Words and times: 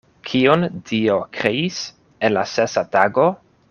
Kion 0.29 0.63
Dio 0.91 1.19
kreis 1.41 1.79
en 2.27 2.37
la 2.41 2.51
sesa 2.57 2.89
tago? 2.99 3.33